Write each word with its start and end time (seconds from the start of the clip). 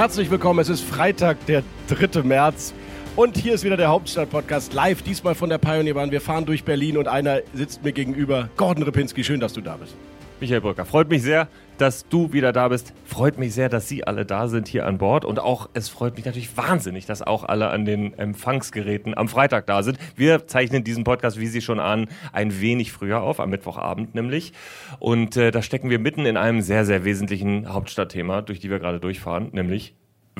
Herzlich 0.00 0.30
willkommen, 0.30 0.60
es 0.60 0.70
ist 0.70 0.80
Freitag, 0.80 1.44
der 1.44 1.62
3. 1.88 2.22
März. 2.22 2.72
Und 3.16 3.36
hier 3.36 3.52
ist 3.52 3.64
wieder 3.64 3.76
der 3.76 3.88
Hauptstadt-Podcast 3.88 4.72
live, 4.72 5.02
diesmal 5.02 5.34
von 5.34 5.50
der 5.50 5.58
Pioneer 5.58 5.94
One. 5.94 6.10
Wir 6.10 6.22
fahren 6.22 6.46
durch 6.46 6.64
Berlin 6.64 6.96
und 6.96 7.06
einer 7.06 7.40
sitzt 7.52 7.84
mir 7.84 7.92
gegenüber. 7.92 8.48
Gordon 8.56 8.84
Ripinski, 8.84 9.22
schön, 9.22 9.40
dass 9.40 9.52
du 9.52 9.60
da 9.60 9.76
bist. 9.76 9.94
Michael 10.40 10.62
Brücker, 10.62 10.86
freut 10.86 11.10
mich 11.10 11.22
sehr, 11.22 11.48
dass 11.76 12.08
du 12.08 12.32
wieder 12.32 12.52
da 12.52 12.68
bist. 12.68 12.94
Freut 13.04 13.38
mich 13.38 13.52
sehr, 13.52 13.68
dass 13.68 13.88
Sie 13.88 14.04
alle 14.04 14.24
da 14.24 14.48
sind 14.48 14.68
hier 14.68 14.86
an 14.86 14.96
Bord. 14.96 15.26
Und 15.26 15.38
auch, 15.38 15.68
es 15.74 15.90
freut 15.90 16.16
mich 16.16 16.24
natürlich 16.24 16.56
wahnsinnig, 16.56 17.04
dass 17.04 17.20
auch 17.20 17.44
alle 17.44 17.68
an 17.68 17.84
den 17.84 18.18
Empfangsgeräten 18.18 19.16
am 19.16 19.28
Freitag 19.28 19.66
da 19.66 19.82
sind. 19.82 19.98
Wir 20.16 20.46
zeichnen 20.46 20.82
diesen 20.82 21.04
Podcast, 21.04 21.38
wie 21.38 21.46
Sie 21.46 21.60
schon 21.60 21.78
ahnen, 21.78 22.08
ein 22.32 22.58
wenig 22.60 22.90
früher 22.90 23.20
auf, 23.20 23.38
am 23.38 23.50
Mittwochabend 23.50 24.14
nämlich. 24.14 24.54
Und 24.98 25.36
äh, 25.36 25.50
da 25.50 25.60
stecken 25.60 25.90
wir 25.90 25.98
mitten 25.98 26.24
in 26.24 26.38
einem 26.38 26.62
sehr, 26.62 26.86
sehr 26.86 27.04
wesentlichen 27.04 27.70
Hauptstadtthema, 27.70 28.40
durch 28.40 28.60
die 28.60 28.70
wir 28.70 28.78
gerade 28.78 28.98
durchfahren, 28.98 29.50
nämlich 29.52 29.94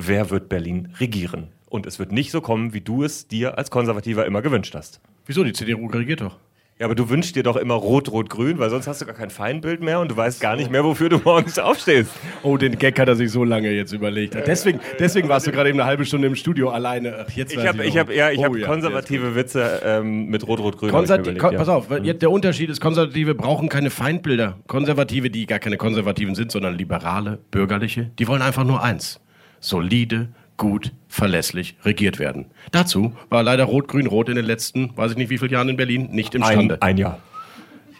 wer 0.07 0.29
wird 0.29 0.49
Berlin 0.49 0.89
regieren? 0.99 1.49
Und 1.69 1.85
es 1.85 1.99
wird 1.99 2.11
nicht 2.11 2.31
so 2.31 2.41
kommen, 2.41 2.73
wie 2.73 2.81
du 2.81 3.03
es 3.03 3.27
dir 3.27 3.57
als 3.57 3.71
Konservativer 3.71 4.25
immer 4.25 4.41
gewünscht 4.41 4.75
hast. 4.75 4.99
Wieso? 5.25 5.43
Die 5.43 5.53
CDU 5.53 5.87
regiert 5.87 6.21
doch. 6.21 6.37
Ja, 6.81 6.85
aber 6.85 6.95
du 6.95 7.09
wünschst 7.11 7.35
dir 7.35 7.43
doch 7.43 7.57
immer 7.57 7.75
rot, 7.75 8.11
rot, 8.11 8.31
grün, 8.31 8.57
weil 8.57 8.71
sonst 8.71 8.87
hast 8.87 8.99
du 9.01 9.05
gar 9.05 9.13
kein 9.13 9.29
Feindbild 9.29 9.81
mehr 9.81 9.99
und 9.99 10.09
du 10.09 10.17
weißt 10.17 10.41
gar 10.41 10.55
nicht 10.55 10.71
mehr, 10.71 10.83
wofür 10.83 11.09
du 11.09 11.19
morgens 11.23 11.59
aufstehst. 11.59 12.09
Oh, 12.41 12.57
den 12.57 12.79
Gag 12.79 12.99
hat 12.99 13.07
er 13.07 13.15
sich 13.15 13.29
so 13.29 13.43
lange 13.43 13.69
jetzt 13.69 13.93
überlegt. 13.93 14.33
Deswegen, 14.47 14.79
deswegen 14.97 15.29
warst 15.29 15.45
du 15.45 15.51
gerade 15.51 15.69
eben 15.69 15.79
eine 15.79 15.87
halbe 15.87 16.05
Stunde 16.05 16.25
im 16.25 16.35
Studio 16.35 16.71
alleine. 16.71 17.27
Jetzt 17.35 17.53
Ich 17.53 17.67
habe 17.67 17.85
ich 17.85 17.99
hab, 17.99 18.09
ja, 18.11 18.31
ich 18.31 18.39
Oh 18.39 18.45
hab 18.45 18.55
ja, 18.55 18.65
konservative 18.65 19.35
Witze 19.35 19.81
ähm, 19.85 20.25
mit 20.25 20.47
rot, 20.47 20.59
rot, 20.59 20.79
grün. 20.79 20.91
hab 20.91 21.03
ich 21.03 21.09
mir 21.09 21.17
Konservati 21.17 21.37
kon 21.37 21.51
ja. 21.53 21.59
Pass 21.59 21.69
auf, 21.69 21.85
jetzt 22.01 22.23
der 22.23 22.31
Unterschied 22.31 22.71
ist, 22.71 22.81
Konservative 22.81 23.35
brauchen 23.35 23.69
keine 23.69 23.91
Feindbilder. 23.91 24.57
Konservative, 24.65 25.29
die 25.29 25.45
gar 25.45 25.59
keine 25.59 25.77
Konservativen 25.77 26.33
sind, 26.33 26.51
sondern 26.51 26.75
liberale, 26.75 27.37
bürgerliche, 27.51 28.09
die 28.17 28.27
wollen 28.27 28.41
einfach 28.41 28.63
nur 28.63 28.81
eins. 28.81 29.21
Solide, 29.61 30.27
gut, 30.57 30.91
verlässlich 31.07 31.77
regiert 31.83 32.19
werden. 32.19 32.47
Dazu 32.71 33.13
war 33.29 33.43
leider 33.43 33.63
Rot-Grün-Rot 33.63 34.29
in 34.29 34.35
den 34.35 34.45
letzten, 34.45 34.95
weiß 34.97 35.11
ich 35.11 35.17
nicht 35.17 35.29
wie 35.29 35.37
viele 35.37 35.53
Jahren 35.53 35.69
in 35.69 35.77
Berlin, 35.77 36.09
nicht 36.11 36.35
imstande. 36.35 36.81
Ein, 36.81 36.89
ein 36.89 36.97
Jahr. 36.97 37.19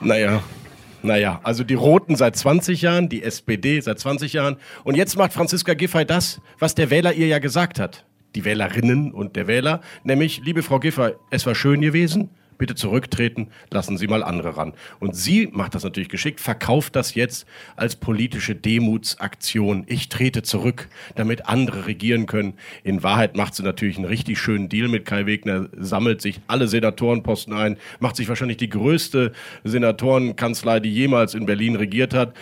Naja, 0.01 0.43
naja, 1.03 1.39
also 1.43 1.63
die 1.63 1.73
Roten 1.73 2.15
seit 2.15 2.35
20 2.35 2.81
Jahren, 2.81 3.09
die 3.09 3.23
SPD 3.23 3.79
seit 3.79 3.99
20 3.99 4.33
Jahren. 4.33 4.57
Und 4.83 4.95
jetzt 4.95 5.17
macht 5.17 5.33
Franziska 5.33 5.73
Giffey 5.73 6.05
das, 6.05 6.41
was 6.59 6.75
der 6.75 6.89
Wähler 6.89 7.13
ihr 7.13 7.27
ja 7.27 7.39
gesagt 7.39 7.79
hat. 7.79 8.05
Die 8.35 8.45
Wählerinnen 8.45 9.11
und 9.11 9.35
der 9.35 9.47
Wähler, 9.47 9.81
nämlich, 10.03 10.41
liebe 10.43 10.63
Frau 10.63 10.79
Giffey, 10.79 11.13
es 11.31 11.45
war 11.45 11.55
schön 11.55 11.81
gewesen, 11.81 12.29
bitte 12.61 12.75
zurücktreten, 12.75 13.47
lassen 13.71 13.97
Sie 13.97 14.05
mal 14.05 14.23
andere 14.23 14.55
ran. 14.55 14.73
Und 14.99 15.15
sie 15.15 15.49
macht 15.51 15.73
das 15.73 15.83
natürlich 15.83 16.09
geschickt, 16.09 16.39
verkauft 16.39 16.95
das 16.95 17.15
jetzt 17.15 17.47
als 17.75 17.95
politische 17.95 18.53
Demutsaktion. 18.53 19.83
Ich 19.87 20.09
trete 20.09 20.43
zurück, 20.43 20.87
damit 21.15 21.47
andere 21.47 21.87
regieren 21.87 22.27
können. 22.27 22.53
In 22.83 23.01
Wahrheit 23.01 23.35
macht 23.35 23.55
sie 23.55 23.63
natürlich 23.63 23.97
einen 23.97 24.05
richtig 24.05 24.37
schönen 24.37 24.69
Deal 24.69 24.89
mit 24.89 25.05
Kai 25.05 25.25
Wegner, 25.25 25.69
sammelt 25.75 26.21
sich 26.21 26.39
alle 26.45 26.67
Senatorenposten 26.67 27.51
ein, 27.51 27.77
macht 27.99 28.15
sich 28.15 28.29
wahrscheinlich 28.29 28.57
die 28.57 28.69
größte 28.69 29.31
Senatorenkanzlei, 29.63 30.79
die 30.79 30.93
jemals 30.93 31.33
in 31.33 31.47
Berlin 31.47 31.75
regiert 31.75 32.13
hat. 32.13 32.35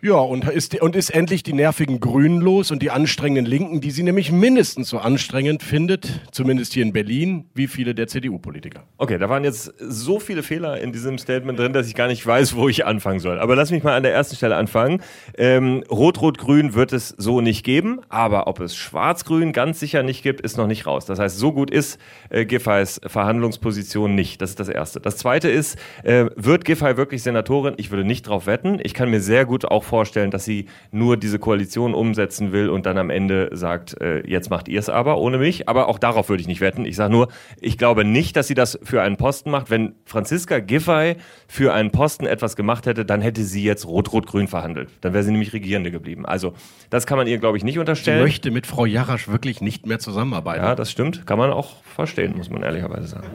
Ja, 0.00 0.14
und 0.14 0.48
ist, 0.48 0.80
und 0.80 0.94
ist 0.94 1.10
endlich 1.10 1.42
die 1.42 1.52
nervigen 1.52 1.98
Grünen 1.98 2.40
los 2.40 2.70
und 2.70 2.82
die 2.82 2.92
anstrengenden 2.92 3.46
Linken, 3.46 3.80
die 3.80 3.90
sie 3.90 4.04
nämlich 4.04 4.30
mindestens 4.30 4.90
so 4.90 4.98
anstrengend 4.98 5.64
findet, 5.64 6.20
zumindest 6.30 6.72
hier 6.72 6.84
in 6.84 6.92
Berlin, 6.92 7.46
wie 7.54 7.66
viele 7.66 7.96
der 7.96 8.06
CDU-Politiker. 8.06 8.84
Okay, 8.98 9.18
da 9.18 9.28
waren 9.28 9.42
jetzt 9.42 9.74
so 9.80 10.20
viele 10.20 10.44
Fehler 10.44 10.80
in 10.80 10.92
diesem 10.92 11.18
Statement 11.18 11.58
drin, 11.58 11.72
dass 11.72 11.88
ich 11.88 11.96
gar 11.96 12.06
nicht 12.06 12.24
weiß, 12.24 12.54
wo 12.54 12.68
ich 12.68 12.86
anfangen 12.86 13.18
soll. 13.18 13.40
Aber 13.40 13.56
lass 13.56 13.72
mich 13.72 13.82
mal 13.82 13.96
an 13.96 14.04
der 14.04 14.14
ersten 14.14 14.36
Stelle 14.36 14.54
anfangen. 14.54 15.02
Ähm, 15.36 15.82
Rot-Rot-Grün 15.90 16.74
wird 16.74 16.92
es 16.92 17.08
so 17.18 17.40
nicht 17.40 17.64
geben, 17.64 18.00
aber 18.08 18.46
ob 18.46 18.60
es 18.60 18.76
Schwarz-Grün 18.76 19.52
ganz 19.52 19.80
sicher 19.80 20.04
nicht 20.04 20.22
gibt, 20.22 20.40
ist 20.42 20.56
noch 20.56 20.68
nicht 20.68 20.86
raus. 20.86 21.06
Das 21.06 21.18
heißt, 21.18 21.36
so 21.36 21.50
gut 21.50 21.72
ist 21.72 21.98
äh, 22.30 22.44
Giffey's 22.44 23.00
Verhandlungsposition 23.04 24.14
nicht. 24.14 24.40
Das 24.42 24.50
ist 24.50 24.60
das 24.60 24.68
Erste. 24.68 25.00
Das 25.00 25.16
Zweite 25.16 25.48
ist, 25.50 25.76
äh, 26.04 26.26
wird 26.36 26.64
Giffey 26.64 26.96
wirklich 26.96 27.24
Senatorin? 27.24 27.74
Ich 27.78 27.90
würde 27.90 28.04
nicht 28.04 28.28
drauf 28.28 28.46
wetten. 28.46 28.78
Ich 28.80 28.94
kann 28.94 29.10
mir 29.10 29.20
sehr 29.20 29.44
gut 29.44 29.64
auch 29.64 29.87
vorstellen, 29.88 30.30
dass 30.30 30.44
sie 30.44 30.66
nur 30.92 31.16
diese 31.16 31.38
Koalition 31.38 31.94
umsetzen 31.94 32.52
will 32.52 32.68
und 32.70 32.86
dann 32.86 32.98
am 32.98 33.10
Ende 33.10 33.48
sagt, 33.52 34.00
äh, 34.00 34.26
jetzt 34.26 34.50
macht 34.50 34.68
ihr 34.68 34.78
es 34.78 34.88
aber 34.88 35.18
ohne 35.18 35.38
mich. 35.38 35.68
Aber 35.68 35.88
auch 35.88 35.98
darauf 35.98 36.28
würde 36.28 36.40
ich 36.40 36.46
nicht 36.46 36.60
wetten. 36.60 36.84
Ich 36.84 36.96
sage 36.96 37.12
nur, 37.12 37.28
ich 37.60 37.78
glaube 37.78 38.04
nicht, 38.04 38.36
dass 38.36 38.46
sie 38.46 38.54
das 38.54 38.78
für 38.82 39.02
einen 39.02 39.16
Posten 39.16 39.50
macht. 39.50 39.70
Wenn 39.70 39.94
Franziska 40.04 40.60
Giffey 40.60 41.16
für 41.48 41.72
einen 41.72 41.90
Posten 41.90 42.26
etwas 42.26 42.54
gemacht 42.54 42.86
hätte, 42.86 43.04
dann 43.04 43.20
hätte 43.20 43.42
sie 43.42 43.64
jetzt 43.64 43.86
Rot-Rot-Grün 43.86 44.46
verhandelt. 44.48 44.90
Dann 45.00 45.12
wäre 45.14 45.24
sie 45.24 45.32
nämlich 45.32 45.52
Regierende 45.52 45.90
geblieben. 45.90 46.26
Also 46.26 46.52
das 46.90 47.06
kann 47.06 47.18
man 47.18 47.26
ihr, 47.26 47.38
glaube 47.38 47.56
ich, 47.56 47.64
nicht 47.64 47.74
Sie 47.74 47.80
unterstellen. 47.80 48.22
möchte 48.22 48.50
mit 48.50 48.66
Frau 48.66 48.86
Jarasch 48.86 49.28
wirklich 49.28 49.60
nicht 49.60 49.86
mehr 49.86 49.98
zusammenarbeiten. 49.98 50.64
ja, 50.64 50.74
das 50.74 50.90
stimmt. 50.90 51.26
Kann 51.26 51.38
man 51.38 51.50
auch 51.50 51.82
verstehen, 51.84 52.34
muss 52.36 52.50
man 52.50 52.62
ehrlicherweise 52.62 53.06
sagen. 53.08 53.26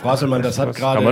Frau 0.00 0.10
Hasselmann, 0.10 0.42
das 0.42 0.58
hat 0.58 0.68
Das 0.68 0.76
gerade 0.76 1.00
äh, 1.00 1.04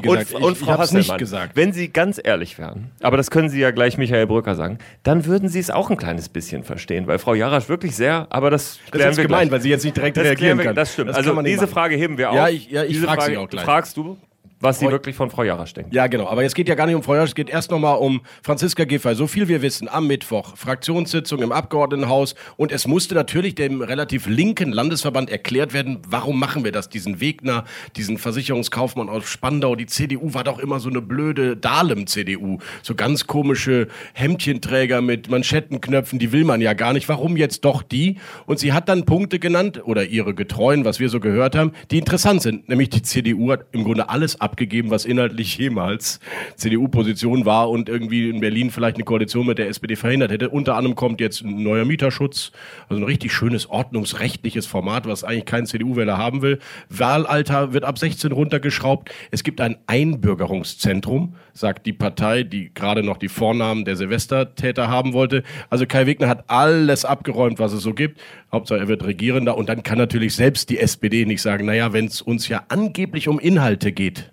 gesagt. 0.00 0.34
Und, 0.34 0.42
und 0.44 0.52
ich 0.52 0.58
Frau 0.58 0.82
ich 0.82 0.92
nicht 0.92 1.18
gesagt. 1.18 1.56
Wenn 1.56 1.72
Sie 1.72 1.88
ganz 1.92 2.20
ehrlich 2.22 2.58
wären, 2.58 2.90
aber 3.02 3.16
das 3.16 3.30
können 3.30 3.48
Sie 3.48 3.58
ja 3.60 3.72
gleich 3.72 3.98
Michael 3.98 4.26
Brücker 4.26 4.54
sagen, 4.54 4.78
dann 5.02 5.26
würden 5.26 5.48
Sie 5.48 5.58
es 5.58 5.70
auch 5.70 5.90
ein 5.90 5.96
kleines 5.96 6.28
bisschen 6.28 6.62
verstehen, 6.62 7.06
weil 7.08 7.18
Frau 7.18 7.34
Jarasch 7.34 7.68
wirklich 7.68 7.96
sehr, 7.96 8.28
aber 8.30 8.50
das 8.50 8.78
Das 8.84 8.90
klären 8.92 9.10
ist 9.10 9.16
wir 9.16 9.24
gemein, 9.24 9.40
gleich. 9.48 9.52
weil 9.52 9.60
sie 9.60 9.70
jetzt 9.70 9.84
nicht 9.84 9.96
direkt 9.96 10.16
Das, 10.16 10.24
reagieren 10.24 10.58
wir, 10.58 10.66
kann. 10.66 10.74
das 10.76 10.92
stimmt. 10.92 11.10
kann 11.10 11.16
also 11.16 11.42
diese 11.42 11.62
machen. 11.62 11.72
Frage 11.72 11.96
heben 11.96 12.16
wir 12.16 12.30
auf. 12.30 12.36
Ja, 12.36 12.48
ich, 12.48 12.70
ja, 12.70 12.82
ich 12.84 12.90
diese 12.92 13.06
frage 13.06 13.20
Frage 13.22 13.32
sie 13.32 13.38
auch 13.38 13.48
gleich. 13.48 13.64
fragst 13.64 13.96
du, 13.96 14.16
was 14.62 14.78
sie 14.78 14.90
wirklich 14.90 15.14
von 15.14 15.30
Frau 15.30 15.42
Jarasch 15.42 15.74
denkt. 15.74 15.92
Ja, 15.92 16.06
genau. 16.06 16.28
Aber 16.28 16.42
jetzt 16.42 16.54
geht 16.54 16.68
ja 16.68 16.74
gar 16.74 16.86
nicht 16.86 16.94
um 16.94 17.02
Frau 17.02 17.14
Jarasch, 17.14 17.30
es 17.30 17.34
geht 17.34 17.50
erst 17.50 17.70
nochmal 17.70 17.98
um 17.98 18.22
Franziska 18.42 18.84
Giffey. 18.84 19.14
So 19.14 19.26
viel 19.26 19.48
wir 19.48 19.60
wissen, 19.62 19.88
am 19.88 20.06
Mittwoch, 20.06 20.56
Fraktionssitzung 20.56 21.42
im 21.42 21.52
Abgeordnetenhaus. 21.52 22.34
Und 22.56 22.72
es 22.72 22.86
musste 22.86 23.14
natürlich 23.14 23.54
dem 23.54 23.82
relativ 23.82 24.26
linken 24.26 24.72
Landesverband 24.72 25.30
erklärt 25.30 25.74
werden, 25.74 25.98
warum 26.08 26.38
machen 26.38 26.64
wir 26.64 26.72
das? 26.72 26.88
Diesen 26.88 27.20
Wegner, 27.20 27.64
diesen 27.96 28.18
Versicherungskaufmann 28.18 29.08
aus 29.08 29.24
Spandau. 29.24 29.76
Die 29.76 29.86
CDU 29.86 30.34
war 30.34 30.44
doch 30.44 30.58
immer 30.58 30.80
so 30.80 30.88
eine 30.88 31.02
blöde 31.02 31.56
Dahlem-CDU. 31.56 32.58
So 32.82 32.94
ganz 32.94 33.26
komische 33.26 33.88
Hemdchenträger 34.14 35.00
mit 35.00 35.28
Manschettenknöpfen, 35.28 36.18
die 36.18 36.32
will 36.32 36.44
man 36.44 36.60
ja 36.60 36.72
gar 36.72 36.92
nicht. 36.92 37.08
Warum 37.08 37.36
jetzt 37.36 37.64
doch 37.64 37.82
die? 37.82 38.18
Und 38.46 38.58
sie 38.58 38.72
hat 38.72 38.88
dann 38.88 39.04
Punkte 39.04 39.38
genannt, 39.38 39.82
oder 39.84 40.06
ihre 40.06 40.34
Getreuen, 40.34 40.84
was 40.84 41.00
wir 41.00 41.08
so 41.08 41.20
gehört 41.20 41.56
haben, 41.56 41.72
die 41.90 41.98
interessant 41.98 42.42
sind. 42.42 42.68
Nämlich 42.68 42.90
die 42.90 43.02
CDU 43.02 43.52
hat 43.52 43.66
im 43.72 43.84
Grunde 43.84 44.08
alles 44.08 44.40
abgegeben, 44.52 44.90
was 44.90 45.06
inhaltlich 45.06 45.56
jemals 45.56 46.20
CDU-Position 46.56 47.46
war 47.46 47.70
und 47.70 47.88
irgendwie 47.88 48.28
in 48.28 48.40
Berlin 48.40 48.70
vielleicht 48.70 48.96
eine 48.96 49.04
Koalition 49.04 49.46
mit 49.46 49.56
der 49.56 49.68
SPD 49.68 49.96
verhindert 49.96 50.30
hätte. 50.30 50.50
Unter 50.50 50.76
anderem 50.76 50.94
kommt 50.94 51.22
jetzt 51.22 51.42
ein 51.42 51.62
neuer 51.62 51.86
Mieterschutz, 51.86 52.52
also 52.86 53.00
ein 53.00 53.06
richtig 53.06 53.32
schönes 53.32 53.70
ordnungsrechtliches 53.70 54.66
Format, 54.66 55.06
was 55.06 55.24
eigentlich 55.24 55.46
kein 55.46 55.64
CDU-Wähler 55.64 56.18
haben 56.18 56.42
will. 56.42 56.58
Wahlalter 56.90 57.72
wird 57.72 57.84
ab 57.84 57.98
16 57.98 58.30
runtergeschraubt. 58.30 59.10
Es 59.30 59.42
gibt 59.42 59.62
ein 59.62 59.76
Einbürgerungszentrum, 59.86 61.34
sagt 61.54 61.86
die 61.86 61.94
Partei, 61.94 62.42
die 62.42 62.74
gerade 62.74 63.02
noch 63.02 63.16
die 63.16 63.28
Vornamen 63.28 63.86
der 63.86 63.96
Silvestertäter 63.96 64.88
haben 64.88 65.14
wollte. 65.14 65.44
Also 65.70 65.86
Kai 65.86 66.06
Wegner 66.06 66.28
hat 66.28 66.44
alles 66.50 67.06
abgeräumt, 67.06 67.58
was 67.58 67.72
es 67.72 67.82
so 67.82 67.94
gibt. 67.94 68.20
Hauptsache 68.52 68.80
er 68.80 68.88
wird 68.88 69.02
Regierender 69.02 69.56
und 69.56 69.70
dann 69.70 69.82
kann 69.82 69.96
natürlich 69.96 70.34
selbst 70.34 70.68
die 70.68 70.78
SPD 70.78 71.24
nicht 71.24 71.40
sagen, 71.40 71.64
naja, 71.64 71.94
wenn 71.94 72.04
es 72.04 72.20
uns 72.20 72.48
ja 72.48 72.64
angeblich 72.68 73.28
um 73.28 73.38
Inhalte 73.38 73.92
geht 73.92 74.30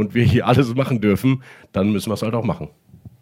und 0.00 0.14
wir 0.14 0.24
hier 0.24 0.46
alles 0.46 0.74
machen 0.74 1.00
dürfen, 1.00 1.42
dann 1.72 1.92
müssen 1.92 2.10
wir 2.10 2.14
es 2.14 2.22
halt 2.22 2.34
auch 2.34 2.44
machen. 2.44 2.70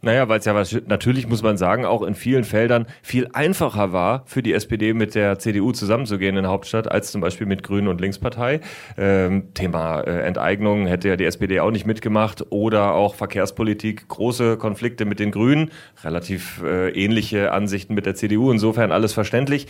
Naja, 0.01 0.29
weil 0.29 0.39
es 0.39 0.45
ja 0.45 0.55
was, 0.55 0.77
natürlich 0.87 1.27
muss 1.27 1.43
man 1.43 1.57
sagen, 1.57 1.85
auch 1.85 2.03
in 2.03 2.15
vielen 2.15 2.45
Feldern 2.45 2.87
viel 3.03 3.29
einfacher 3.33 3.93
war 3.93 4.23
für 4.27 4.45
die 4.45 4.53
SPD 4.53 4.93
mit 4.95 5.17
der 5.17 5.41
CDU 5.41 5.73
zusammenzugehen 5.73 6.37
in 6.37 6.43
der 6.45 6.53
Hauptstadt, 6.53 6.89
als 6.89 7.11
zum 7.11 7.21
Beispiel 7.21 7.49
mit 7.49 7.65
Grünen 7.65 7.89
und 7.89 8.01
Linkspartei. 8.01 8.61
Ähm, 8.97 9.53
Thema 9.55 10.03
äh, 10.03 10.21
Enteignung 10.21 10.87
hätte 10.87 11.09
ja 11.09 11.17
die 11.17 11.25
SPD 11.25 11.59
auch 11.59 11.73
nicht 11.73 11.85
mitgemacht 11.85 12.47
oder 12.51 12.95
auch 12.95 13.17
Verkehrspolitik, 13.17 14.07
große 14.07 14.57
Konflikte 14.57 15.05
mit 15.05 15.19
den 15.19 15.33
Grünen, 15.33 15.73
relativ 16.05 16.63
äh, 16.63 16.91
ähnliche 16.91 17.51
Ansichten 17.51 17.95
mit 17.95 18.07
der 18.07 18.15
CDU, 18.15 18.53
insofern 18.53 18.93
alles 18.93 19.13
verständlich. 19.13 19.67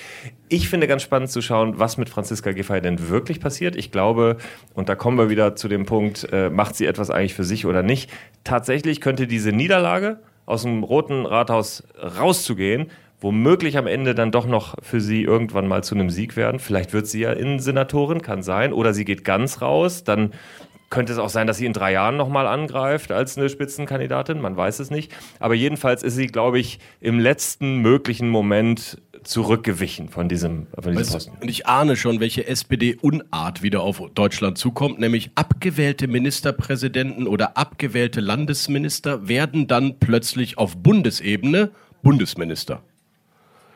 Ich 0.50 0.68
finde 0.68 0.88
ganz 0.88 1.02
spannend 1.02 1.30
zu 1.30 1.40
schauen, 1.40 1.78
was 1.78 1.96
mit 1.96 2.10
Franziska 2.10 2.52
Giffey 2.52 2.82
denn 2.82 3.08
wirklich 3.08 3.40
passiert. 3.40 3.76
Ich 3.76 3.92
glaube, 3.92 4.36
und 4.74 4.90
da 4.90 4.94
kommen 4.94 5.16
wir 5.16 5.30
wieder 5.30 5.56
zu 5.56 5.68
dem 5.68 5.86
Punkt, 5.86 6.28
äh, 6.32 6.50
macht 6.50 6.76
sie 6.76 6.84
etwas 6.84 7.08
eigentlich 7.08 7.32
für 7.32 7.44
sich 7.44 7.64
oder 7.64 7.82
nicht. 7.82 8.10
Tatsächlich 8.44 9.00
könnte 9.00 9.26
diese 9.26 9.52
Niederlage 9.52 10.17
aus 10.48 10.62
dem 10.62 10.82
Roten 10.82 11.26
Rathaus 11.26 11.84
rauszugehen, 12.00 12.90
womöglich 13.20 13.76
am 13.76 13.86
Ende 13.86 14.14
dann 14.14 14.32
doch 14.32 14.46
noch 14.46 14.76
für 14.82 15.00
sie 15.00 15.22
irgendwann 15.22 15.68
mal 15.68 15.84
zu 15.84 15.94
einem 15.94 16.08
Sieg 16.08 16.36
werden. 16.36 16.58
Vielleicht 16.58 16.92
wird 16.92 17.06
sie 17.06 17.20
ja 17.20 17.32
Innensenatorin, 17.32 18.22
kann 18.22 18.42
sein, 18.42 18.72
oder 18.72 18.94
sie 18.94 19.04
geht 19.04 19.24
ganz 19.24 19.60
raus, 19.60 20.04
dann 20.04 20.32
könnte 20.90 21.12
es 21.12 21.18
auch 21.18 21.28
sein, 21.28 21.46
dass 21.46 21.58
sie 21.58 21.66
in 21.66 21.74
drei 21.74 21.92
Jahren 21.92 22.16
nochmal 22.16 22.46
angreift 22.46 23.12
als 23.12 23.36
eine 23.36 23.50
Spitzenkandidatin, 23.50 24.40
man 24.40 24.56
weiß 24.56 24.78
es 24.78 24.90
nicht. 24.90 25.12
Aber 25.38 25.54
jedenfalls 25.54 26.02
ist 26.02 26.14
sie, 26.14 26.28
glaube 26.28 26.58
ich, 26.58 26.78
im 27.00 27.18
letzten 27.18 27.76
möglichen 27.76 28.30
Moment 28.30 28.98
zurückgewichen 29.28 30.08
von 30.08 30.28
diesem, 30.28 30.66
von 30.78 30.96
diesem 30.96 31.12
Posten. 31.12 31.36
Und 31.40 31.48
ich 31.48 31.66
ahne 31.66 31.96
schon, 31.96 32.20
welche 32.20 32.46
SPD-Unart 32.46 33.62
wieder 33.62 33.82
auf 33.82 34.02
Deutschland 34.14 34.58
zukommt, 34.58 34.98
nämlich 34.98 35.30
abgewählte 35.34 36.08
Ministerpräsidenten 36.08 37.26
oder 37.26 37.56
abgewählte 37.56 38.20
Landesminister 38.20 39.28
werden 39.28 39.66
dann 39.66 39.98
plötzlich 39.98 40.56
auf 40.56 40.76
Bundesebene 40.78 41.70
Bundesminister. 42.02 42.82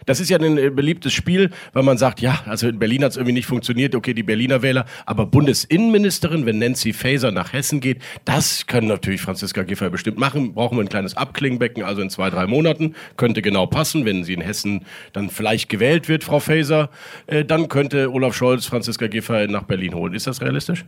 Das 0.06 0.20
ist 0.20 0.28
ja 0.28 0.38
ein 0.38 0.58
äh, 0.58 0.70
beliebtes 0.70 1.12
Spiel, 1.12 1.50
weil 1.72 1.82
man 1.82 1.98
sagt, 1.98 2.20
ja, 2.20 2.42
also 2.46 2.68
in 2.68 2.78
Berlin 2.78 3.04
hat 3.04 3.12
es 3.12 3.16
irgendwie 3.16 3.34
nicht 3.34 3.46
funktioniert, 3.46 3.94
okay, 3.94 4.14
die 4.14 4.22
Berliner 4.22 4.62
Wähler, 4.62 4.84
aber 5.06 5.26
Bundesinnenministerin, 5.26 6.46
wenn 6.46 6.58
Nancy 6.58 6.92
Faeser 6.92 7.30
nach 7.30 7.52
Hessen 7.52 7.80
geht, 7.80 8.02
das 8.24 8.66
können 8.66 8.88
natürlich 8.88 9.20
Franziska 9.20 9.62
Giffey 9.62 9.90
bestimmt 9.90 10.18
machen. 10.18 10.54
Brauchen 10.54 10.78
wir 10.78 10.84
ein 10.84 10.88
kleines 10.88 11.16
Abklingbecken, 11.16 11.82
also 11.82 12.02
in 12.02 12.10
zwei, 12.10 12.30
drei 12.30 12.46
Monaten, 12.46 12.94
könnte 13.16 13.42
genau 13.42 13.66
passen, 13.66 14.04
wenn 14.04 14.24
sie 14.24 14.34
in 14.34 14.40
Hessen 14.40 14.84
dann 15.12 15.30
vielleicht 15.30 15.68
gewählt 15.68 16.08
wird, 16.08 16.24
Frau 16.24 16.40
Faeser, 16.40 16.90
äh, 17.26 17.44
dann 17.44 17.68
könnte 17.68 18.12
Olaf 18.12 18.34
Scholz 18.34 18.66
Franziska 18.66 19.06
Giffey 19.06 19.46
nach 19.48 19.64
Berlin 19.64 19.94
holen. 19.94 20.14
Ist 20.14 20.26
das 20.26 20.40
realistisch? 20.40 20.84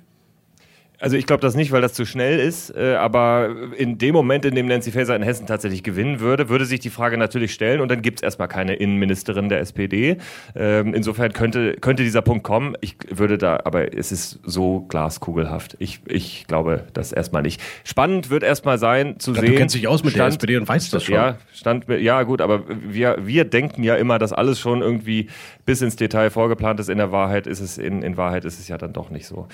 Also 1.01 1.17
ich 1.17 1.27
glaube 1.27 1.41
das 1.43 1.55
nicht, 1.55 1.73
weil 1.73 1.83
das 1.83 1.93
zu 1.93 2.07
schnell 2.07 2.39
ist. 2.39 2.71
Äh, 2.75 2.95
aber 2.95 3.51
in 3.77 3.99
dem 3.99 4.15
Moment, 4.15 4.45
in 4.45 4.55
dem 4.55 4.67
Nancy 4.67 4.93
Faeser 4.93 5.15
in 5.17 5.23
Hessen 5.23 5.47
tatsächlich 5.47 5.83
gewinnen 5.83 6.21
würde, 6.21 6.49
würde 6.49 6.65
sich 6.65 6.81
die 6.81 6.89
Frage 6.89 7.19
natürlich 7.19 7.53
stellen 7.53 7.81
und 7.81 7.91
dann 7.91 8.01
gibt 8.01 8.21
es 8.21 8.23
erstmal 8.23 8.49
keine 8.49 8.75
Innenministerin 8.77 9.49
der 9.49 9.61
SPD. 9.61 10.17
Ähm, 10.55 10.95
insofern 10.95 11.33
könnte, 11.33 11.75
könnte 11.81 12.05
dieser 12.05 12.23
Punkt 12.23 12.45
kommen. 12.45 12.75
Ich 12.81 12.97
würde 13.11 13.39
da, 13.39 13.61
aber 13.65 13.93
es 13.97 14.13
ist 14.13 14.39
so 14.45 14.81
glaskugelhaft. 14.89 15.77
Ich, 15.81 16.01
ich 16.07 16.47
glaube 16.47 16.85
das 16.95 17.13
erstmal 17.13 17.43
nicht. 17.43 17.61
Spannend 17.83 18.31
wird 18.31 18.43
erstmal 18.45 18.79
sein 18.79 19.19
zu 19.19 19.33
Ja, 19.35 19.41
sehen. 19.41 19.51
du 19.53 19.59
kennst 19.59 19.75
dich 19.75 19.89
aus 19.89 20.05
mit 20.05 20.15
der 20.15 20.21
Stand- 20.21 20.35
SPD 20.35 20.57
und 20.57 20.69
weißt 20.69 20.93
das 20.95 21.05
schon. 21.05 21.15
Ja, 21.17 21.39
stand, 21.53 21.87
ja 21.89 22.23
gut, 22.23 22.41
aber 22.41 22.63
wir, 22.69 23.19
wir 23.21 23.45
denken 23.45 23.83
ja 23.83 23.97
immer, 23.97 24.19
dass 24.19 24.33
alles 24.33 24.61
schon 24.61 24.81
irgendwie 24.81 25.29
bis 25.67 25.83
ins 25.83 25.97
Detail 25.97 26.31
vorgeplant 26.31 26.79
ist. 26.81 26.89
In 26.89 26.99
der 26.99 27.11
Wahrheit 27.13 27.47
ist 27.47 27.61
es, 27.61 27.79
in, 27.79 28.03
in 28.03 28.17
Wahrheit 28.17 28.45
ist 28.45 28.59
es 28.61 28.69
ja 28.69 28.79
dann 28.79 28.93
doch 28.93 29.11
nicht 29.11 29.27
so. 29.27 29.49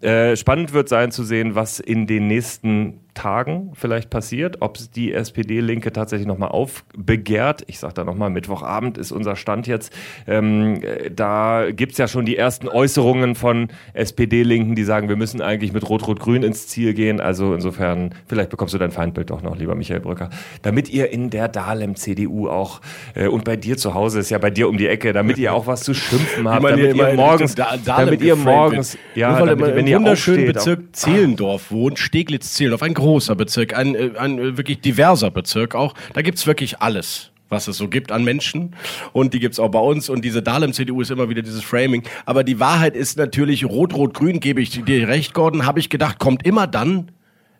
Äh, 0.00 0.36
spannend 0.36 0.72
wird 0.72 0.81
sein 0.88 1.10
zu 1.12 1.24
sehen, 1.24 1.54
was 1.54 1.80
in 1.80 2.06
den 2.06 2.26
nächsten 2.26 3.00
Tagen 3.14 3.72
vielleicht 3.74 4.10
passiert, 4.10 4.56
ob 4.60 4.76
es 4.76 4.90
die 4.90 5.12
SPD-Linke 5.12 5.92
tatsächlich 5.92 6.26
nochmal 6.26 6.48
aufbegehrt. 6.50 7.62
Ich 7.66 7.78
sage 7.78 7.94
da 7.94 8.04
nochmal, 8.04 8.30
Mittwochabend 8.30 8.98
ist 8.98 9.12
unser 9.12 9.36
Stand 9.36 9.66
jetzt. 9.66 9.92
Ähm, 10.26 10.80
äh, 10.82 11.10
da 11.10 11.66
gibt 11.70 11.92
es 11.92 11.98
ja 11.98 12.08
schon 12.08 12.24
die 12.24 12.36
ersten 12.36 12.68
Äußerungen 12.68 13.34
von 13.34 13.68
SPD-Linken, 13.94 14.74
die 14.74 14.84
sagen, 14.84 15.08
wir 15.08 15.16
müssen 15.16 15.40
eigentlich 15.40 15.72
mit 15.72 15.88
Rot-Rot-Grün 15.88 16.42
ins 16.42 16.68
Ziel 16.68 16.94
gehen. 16.94 17.20
Also 17.20 17.54
insofern, 17.54 18.14
vielleicht 18.26 18.50
bekommst 18.50 18.74
du 18.74 18.78
dein 18.78 18.90
Feindbild 18.90 19.30
doch 19.30 19.42
noch, 19.42 19.56
lieber 19.56 19.74
Michael 19.74 20.00
Brücker. 20.00 20.30
Damit 20.62 20.88
ihr 20.88 21.10
in 21.10 21.30
der 21.30 21.48
Dahlem-CDU 21.48 22.48
auch 22.48 22.80
äh, 23.14 23.26
und 23.28 23.44
bei 23.44 23.56
dir 23.56 23.76
zu 23.76 23.94
Hause 23.94 24.20
ist 24.20 24.30
ja 24.30 24.38
bei 24.38 24.50
dir 24.50 24.68
um 24.68 24.76
die 24.78 24.86
Ecke, 24.88 25.12
damit 25.12 25.38
ihr 25.38 25.52
auch 25.54 25.66
was 25.66 25.82
zu 25.82 25.94
schimpfen 25.94 26.48
habt, 26.48 26.62
damit 26.64 26.96
ihr 26.96 27.14
morgens, 27.16 27.54
Da- 27.54 27.76
damit 27.84 28.20
ihr 28.22 28.36
morgens, 28.36 28.98
ja, 29.14 29.38
damit, 29.44 29.74
wenn 29.76 29.86
ihr 29.86 29.98
wunderschönen 29.98 30.38
Bezirk 30.52 30.96
Zehlendorf 30.96 31.70
wohnt, 31.70 31.98
Steglitz-Zehlendorf, 31.98 32.82
ein 32.82 32.94
großer 33.02 33.34
Bezirk, 33.34 33.76
ein, 33.76 33.94
äh, 33.94 34.10
ein 34.18 34.38
äh, 34.38 34.56
wirklich 34.56 34.80
diverser 34.80 35.30
Bezirk 35.30 35.74
auch. 35.74 35.94
Da 36.14 36.22
gibt's 36.22 36.46
wirklich 36.46 36.80
alles 36.80 37.32
was 37.52 37.68
es 37.68 37.76
so 37.76 37.86
gibt 37.86 38.10
an 38.10 38.24
Menschen 38.24 38.74
und 39.12 39.34
die 39.34 39.38
gibt's 39.38 39.60
auch 39.60 39.68
bei 39.68 39.78
uns 39.78 40.08
und 40.08 40.24
diese 40.24 40.42
Dahlem-CDU 40.42 41.02
ist 41.02 41.10
immer 41.10 41.28
wieder 41.28 41.42
dieses 41.42 41.62
Framing, 41.62 42.02
aber 42.24 42.44
die 42.44 42.58
Wahrheit 42.58 42.96
ist 42.96 43.18
natürlich 43.18 43.66
Rot-Rot-Grün, 43.66 44.40
gebe 44.40 44.62
ich 44.62 44.70
dir 44.70 45.06
recht, 45.06 45.34
Gordon, 45.34 45.66
habe 45.66 45.78
ich 45.78 45.90
gedacht, 45.90 46.18
kommt 46.18 46.46
immer 46.46 46.66
dann, 46.66 47.12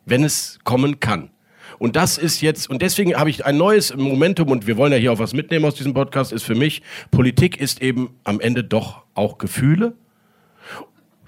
wenn 0.07 0.25
es 0.25 0.59
kommen 0.65 0.99
kann. 0.99 1.29
Und 1.79 1.97
das 1.97 2.17
ist 2.17 2.41
jetzt, 2.41 2.71
und 2.71 2.81
deswegen 2.81 3.15
habe 3.17 3.29
ich 3.29 3.45
ein 3.45 3.57
neues 3.57 3.95
Momentum, 3.95 4.49
und 4.49 4.67
wir 4.67 4.77
wollen 4.77 4.93
ja 4.93 4.99
hier 4.99 5.13
auch 5.13 5.19
was 5.19 5.35
mitnehmen 5.35 5.65
aus 5.65 5.75
diesem 5.75 5.95
Podcast, 5.95 6.33
ist 6.33 6.45
für 6.45 6.55
mich, 6.55 6.83
Politik 7.11 7.61
ist 7.61 7.83
eben 7.83 8.17
am 8.25 8.41
Ende 8.41 8.65
doch 8.65 9.03
auch 9.15 9.37
Gefühle. 9.37 9.95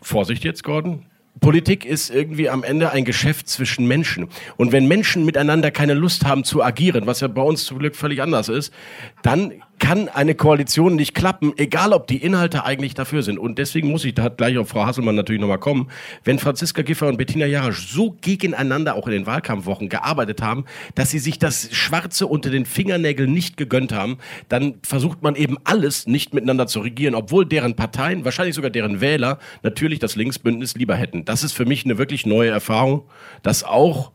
Vorsicht 0.01 0.45
jetzt, 0.45 0.65
Gordon. 0.65 1.07
Politik 1.41 1.85
ist 1.85 2.11
irgendwie 2.11 2.49
am 2.49 2.63
Ende 2.63 2.91
ein 2.91 3.05
Geschäft 3.05 3.49
zwischen 3.49 3.87
Menschen. 3.87 4.29
Und 4.57 4.73
wenn 4.73 4.87
Menschen 4.87 5.25
miteinander 5.25 5.71
keine 5.71 5.95
Lust 5.95 6.25
haben 6.25 6.45
zu 6.45 6.63
agieren, 6.63 7.07
was 7.07 7.21
ja 7.21 7.29
bei 7.29 7.43
uns 7.43 7.65
zum 7.65 7.79
Glück 7.79 7.97
völlig 7.97 8.23
anders 8.23 8.49
ist, 8.49 8.73
dann 9.23 9.53
kann 9.79 10.09
eine 10.09 10.35
Koalition 10.35 10.97
nicht 10.97 11.15
klappen, 11.15 11.53
egal 11.57 11.93
ob 11.93 12.07
die 12.07 12.19
Inhalte 12.19 12.65
eigentlich 12.65 12.95
dafür 12.95 13.23
sind. 13.23 13.39
Und 13.39 13.59
deswegen 13.59 13.91
muss 13.91 14.05
ich 14.05 14.15
da 14.15 14.29
gleich 14.29 14.57
auf 14.59 14.69
Frau 14.69 14.87
Hasselmann 14.87 15.15
natürlich 15.15 15.41
nochmal 15.41 15.59
kommen. 15.59 15.89
Wenn 16.25 16.39
Franziska 16.39 16.83
Giffey 16.83 17.07
und 17.07 17.17
Bettina 17.17 17.47
Jarasch 17.47 17.89
so 17.89 18.17
gegeneinander 18.21 18.95
auch 18.95 19.07
in 19.07 19.13
den 19.13 19.27
Wahlkampfwochen 19.27 19.89
gearbeitet 19.89 20.43
haben, 20.43 20.65
dass 20.95 21.11
sie 21.11 21.19
sich 21.19 21.39
das 21.39 21.69
Schwarze 21.73 22.27
unter 22.27 22.51
den 22.51 22.67
Fingernägeln 22.67 23.33
nicht 23.33 23.57
gegönnt 23.57 23.93
haben, 23.93 24.19
dann 24.49 24.75
versucht 24.83 25.23
man 25.23 25.35
eben 25.35 25.59
alles 25.65 26.07
nicht 26.07 26.35
miteinander 26.35 26.67
zu 26.67 26.81
regieren, 26.81 27.15
obwohl 27.15 27.47
deren 27.47 27.77
Parteien, 27.77 28.25
wahrscheinlich 28.25 28.55
sogar 28.55 28.71
deren 28.71 29.01
Wähler, 29.01 29.39
natürlich 29.63 29.99
das 29.99 30.17
Linksbündnis 30.17 30.75
lieber 30.75 30.95
hätten. 30.95 31.25
Das 31.25 31.43
ist 31.43 31.53
für 31.53 31.65
mich 31.65 31.85
eine 31.85 31.99
wirklich 31.99 32.27
neue 32.27 32.51
Erfahrung, 32.51 33.05
dass 33.43 33.65
auch 33.65 34.13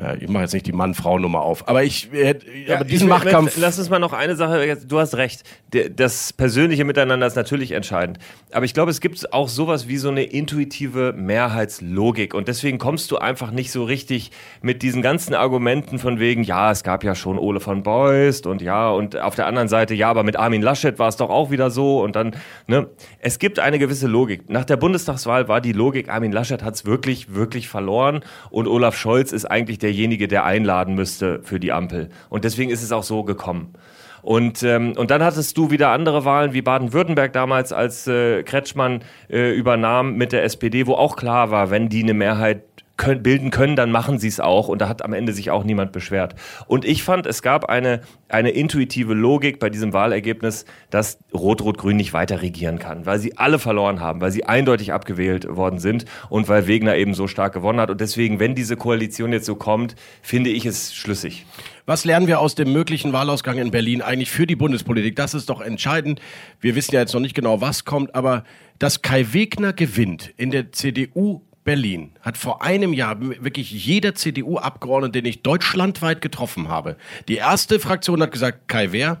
ja, 0.00 0.14
ich 0.14 0.28
mache 0.28 0.44
jetzt 0.44 0.52
nicht 0.54 0.66
die 0.66 0.72
Mann-Frau-Nummer 0.72 1.40
auf, 1.42 1.68
aber 1.68 1.82
ich, 1.82 2.12
äh, 2.12 2.34
aber 2.72 2.84
diesen 2.84 3.08
ich- 3.08 3.10
Machtkampf. 3.10 3.56
Lass 3.58 3.78
uns 3.78 3.90
mal 3.90 3.98
noch 3.98 4.12
eine 4.12 4.36
Sache, 4.36 4.76
du 4.86 4.98
hast 4.98 5.16
recht, 5.16 5.42
Der- 5.72 5.90
das 5.90 6.32
persönliche 6.32 6.84
Miteinander 6.84 7.26
ist 7.26 7.36
natürlich 7.36 7.72
entscheidend. 7.72 8.18
Aber 8.52 8.64
ich 8.64 8.72
glaube, 8.72 8.90
es 8.90 9.00
gibt 9.00 9.32
auch 9.34 9.48
sowas 9.48 9.86
wie 9.88 9.98
so 9.98 10.08
eine 10.08 10.22
intuitive 10.22 11.12
Mehrheitslogik. 11.58 12.32
Und 12.34 12.48
deswegen 12.48 12.78
kommst 12.78 13.10
du 13.10 13.18
einfach 13.18 13.50
nicht 13.50 13.70
so 13.72 13.84
richtig 13.84 14.30
mit 14.62 14.82
diesen 14.82 15.02
ganzen 15.02 15.34
Argumenten 15.34 15.98
von 15.98 16.18
wegen, 16.20 16.42
ja, 16.44 16.70
es 16.70 16.82
gab 16.84 17.04
ja 17.04 17.14
schon 17.14 17.38
Ole 17.38 17.60
von 17.60 17.82
Beust 17.82 18.46
und 18.46 18.62
ja, 18.62 18.88
und 18.90 19.18
auf 19.20 19.34
der 19.34 19.46
anderen 19.46 19.68
Seite, 19.68 19.94
ja, 19.94 20.08
aber 20.08 20.22
mit 20.22 20.36
Armin 20.36 20.62
Laschet 20.62 20.98
war 20.98 21.08
es 21.08 21.16
doch 21.16 21.30
auch 21.30 21.50
wieder 21.50 21.70
so. 21.70 22.00
Und 22.02 22.16
dann, 22.16 22.36
ne, 22.66 22.86
es 23.18 23.38
gibt 23.38 23.58
eine 23.58 23.78
gewisse 23.78 24.06
Logik. 24.06 24.48
Nach 24.48 24.64
der 24.64 24.76
Bundestagswahl 24.76 25.48
war 25.48 25.60
die 25.60 25.72
Logik, 25.72 26.08
Armin 26.08 26.32
Laschet 26.32 26.62
hat 26.62 26.74
es 26.74 26.84
wirklich, 26.86 27.34
wirklich 27.34 27.68
verloren 27.68 28.20
und 28.50 28.66
Olaf 28.68 28.96
Scholz 28.96 29.32
ist 29.32 29.44
eigentlich 29.44 29.78
derjenige, 29.88 30.28
der 30.28 30.44
einladen 30.44 30.94
müsste 30.94 31.40
für 31.42 31.58
die 31.58 31.72
Ampel. 31.72 32.10
Und 32.28 32.44
deswegen 32.44 32.70
ist 32.70 32.82
es 32.82 32.92
auch 32.92 33.02
so 33.02 33.24
gekommen. 33.24 33.72
Und, 34.20 34.62
ähm, 34.62 34.92
und 34.96 35.10
dann 35.10 35.22
hattest 35.22 35.56
du 35.56 35.70
wieder 35.70 35.90
andere 35.90 36.24
Wahlen 36.26 36.52
wie 36.52 36.60
Baden-Württemberg 36.60 37.32
damals, 37.32 37.72
als 37.72 38.06
äh, 38.06 38.42
Kretschmann 38.42 39.00
äh, 39.30 39.52
übernahm 39.52 40.16
mit 40.16 40.32
der 40.32 40.44
SPD, 40.44 40.86
wo 40.86 40.94
auch 40.94 41.16
klar 41.16 41.50
war, 41.50 41.70
wenn 41.70 41.88
die 41.88 42.02
eine 42.02 42.14
Mehrheit 42.14 42.62
können, 42.98 43.22
bilden 43.22 43.50
können, 43.50 43.76
dann 43.76 43.90
machen 43.90 44.18
sie 44.18 44.28
es 44.28 44.40
auch. 44.40 44.68
Und 44.68 44.82
da 44.82 44.88
hat 44.88 45.02
am 45.02 45.14
Ende 45.14 45.32
sich 45.32 45.50
auch 45.50 45.64
niemand 45.64 45.92
beschwert. 45.92 46.34
Und 46.66 46.84
ich 46.84 47.02
fand, 47.02 47.26
es 47.26 47.40
gab 47.40 47.64
eine, 47.64 48.02
eine 48.28 48.50
intuitive 48.50 49.14
Logik 49.14 49.58
bei 49.58 49.70
diesem 49.70 49.94
Wahlergebnis, 49.94 50.66
dass 50.90 51.18
Rot-Rot-Grün 51.32 51.96
nicht 51.96 52.12
weiter 52.12 52.42
regieren 52.42 52.78
kann, 52.78 53.06
weil 53.06 53.18
sie 53.18 53.38
alle 53.38 53.58
verloren 53.58 54.00
haben, 54.00 54.20
weil 54.20 54.32
sie 54.32 54.44
eindeutig 54.44 54.92
abgewählt 54.92 55.48
worden 55.48 55.78
sind 55.78 56.04
und 56.28 56.48
weil 56.48 56.66
Wegner 56.66 56.96
eben 56.96 57.14
so 57.14 57.26
stark 57.26 57.54
gewonnen 57.54 57.80
hat. 57.80 57.90
Und 57.90 58.00
deswegen, 58.02 58.40
wenn 58.40 58.54
diese 58.54 58.76
Koalition 58.76 59.32
jetzt 59.32 59.46
so 59.46 59.54
kommt, 59.54 59.94
finde 60.20 60.50
ich 60.50 60.66
es 60.66 60.94
schlüssig. 60.94 61.46
Was 61.86 62.04
lernen 62.04 62.26
wir 62.26 62.40
aus 62.40 62.54
dem 62.54 62.70
möglichen 62.72 63.14
Wahlausgang 63.14 63.56
in 63.56 63.70
Berlin 63.70 64.02
eigentlich 64.02 64.30
für 64.30 64.46
die 64.46 64.56
Bundespolitik? 64.56 65.16
Das 65.16 65.32
ist 65.32 65.48
doch 65.48 65.62
entscheidend. 65.62 66.20
Wir 66.60 66.74
wissen 66.74 66.94
ja 66.94 67.00
jetzt 67.00 67.14
noch 67.14 67.20
nicht 67.20 67.34
genau, 67.34 67.62
was 67.62 67.86
kommt, 67.86 68.14
aber 68.14 68.44
dass 68.78 69.00
Kai 69.00 69.32
Wegner 69.32 69.72
gewinnt 69.72 70.34
in 70.36 70.50
der 70.50 70.70
CDU 70.72 71.47
Berlin 71.68 72.12
hat 72.22 72.38
vor 72.38 72.62
einem 72.62 72.94
Jahr 72.94 73.20
wirklich 73.20 73.70
jeder 73.70 74.14
CDU-Abgeordnete, 74.14 75.20
den 75.20 75.26
ich 75.26 75.42
deutschlandweit 75.42 76.22
getroffen 76.22 76.68
habe. 76.68 76.96
Die 77.28 77.34
erste 77.34 77.78
Fraktion 77.78 78.22
hat 78.22 78.32
gesagt, 78.32 78.68
Kai 78.68 78.90
Wehr. 78.92 79.20